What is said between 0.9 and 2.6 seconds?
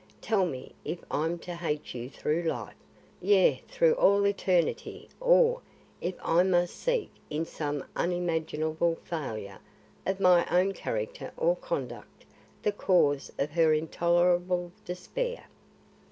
I'm to hate you through